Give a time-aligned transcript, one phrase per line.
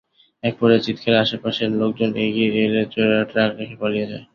[0.43, 4.25] একপর্যায়ে চিৎকারে আশপাশের লোকজন এগিয়ে এলে চোরেরা ট্রাক রেখে পালিয়ে যায়।